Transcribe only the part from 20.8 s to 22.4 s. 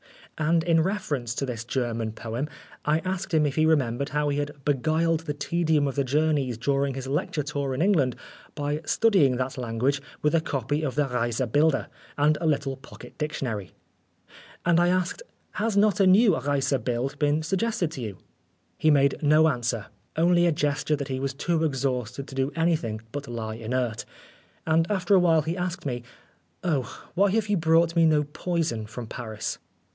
that 156 Oscar Wilde he was too exhausted to